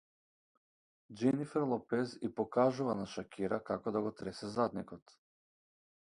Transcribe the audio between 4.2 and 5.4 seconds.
тресе задникот